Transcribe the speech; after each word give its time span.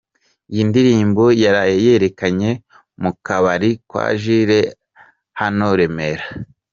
Iyindirimbo 0.51 1.23
yaraye 1.43 1.75
yerekanye 1.85 2.49
mukabare 3.03 3.69
kwa 3.89 4.05
Jule 4.21 4.59
hano 5.39 5.67
remera 5.79 6.25